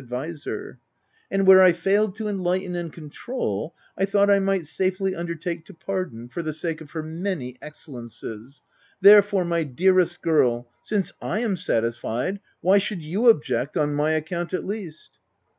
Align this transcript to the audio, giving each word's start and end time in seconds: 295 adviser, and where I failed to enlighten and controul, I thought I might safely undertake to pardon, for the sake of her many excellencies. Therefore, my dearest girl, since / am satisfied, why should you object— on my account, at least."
295 0.00 0.30
adviser, 0.30 0.78
and 1.30 1.46
where 1.46 1.60
I 1.60 1.72
failed 1.74 2.14
to 2.14 2.26
enlighten 2.26 2.74
and 2.74 2.90
controul, 2.90 3.74
I 3.98 4.06
thought 4.06 4.30
I 4.30 4.38
might 4.38 4.64
safely 4.64 5.14
undertake 5.14 5.66
to 5.66 5.74
pardon, 5.74 6.30
for 6.30 6.40
the 6.42 6.54
sake 6.54 6.80
of 6.80 6.92
her 6.92 7.02
many 7.02 7.58
excellencies. 7.60 8.62
Therefore, 9.02 9.44
my 9.44 9.62
dearest 9.64 10.22
girl, 10.22 10.70
since 10.84 11.12
/ 11.16 11.20
am 11.42 11.58
satisfied, 11.58 12.40
why 12.62 12.78
should 12.78 13.02
you 13.02 13.28
object— 13.28 13.76
on 13.76 13.92
my 13.94 14.12
account, 14.12 14.54
at 14.54 14.64
least." 14.64 15.18